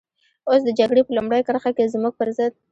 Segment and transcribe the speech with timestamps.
[0.49, 2.53] اوس د جګړې په لومړۍ کرښه کې زموږ پر ضد.